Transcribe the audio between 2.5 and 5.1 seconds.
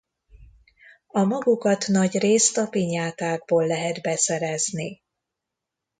a pinyátákból lehet beszerezni.